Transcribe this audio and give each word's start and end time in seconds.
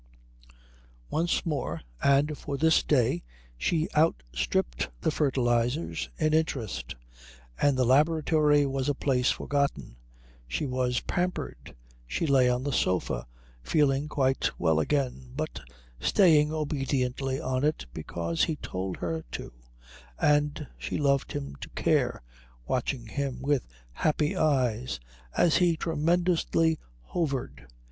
Once 1.11 1.45
more 1.45 1.83
and 2.01 2.35
for 2.35 2.57
this 2.57 2.81
day 2.81 3.21
she 3.55 3.87
outstripped 3.95 4.89
the 5.01 5.11
fertilizers 5.11 6.09
in 6.17 6.33
interest, 6.33 6.95
and 7.61 7.77
the 7.77 7.85
laboratory 7.85 8.65
was 8.65 8.89
a 8.89 8.95
place 8.95 9.29
forgotten. 9.29 9.95
She 10.47 10.65
was 10.65 11.01
pampered. 11.01 11.75
She 12.07 12.25
lay 12.25 12.49
on 12.49 12.63
the 12.63 12.73
sofa, 12.73 13.27
feeling 13.61 14.07
quite 14.07 14.49
well 14.57 14.79
again, 14.79 15.33
but 15.35 15.59
staying 15.99 16.51
obediently 16.51 17.39
on 17.39 17.63
it 17.63 17.85
because 17.93 18.45
he 18.45 18.55
told 18.55 18.97
her 18.97 19.23
to 19.33 19.53
and 20.19 20.65
she 20.79 20.97
loved 20.97 21.33
him 21.33 21.55
to 21.57 21.69
care, 21.75 22.23
watching 22.65 23.05
him 23.05 23.39
with 23.43 23.67
happy 23.91 24.35
eyes 24.35 24.99
as 25.37 25.57
he 25.57 25.77
tremendously 25.77 26.79
hovered. 27.03 27.67